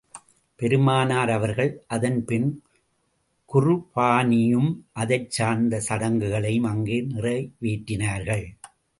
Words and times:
பெருமானார் 0.59 1.29
அவர்கள் 1.29 1.83
அதன் 1.87 2.25
பின் 2.25 2.47
குர்பானியும் 3.49 4.71
அதைச் 4.93 5.29
சேர்ந்த 5.29 5.81
சடங்குகளையும் 5.89 6.63
அங்கே 6.63 6.97
நிறைவேற்றினார்கள். 7.01 8.45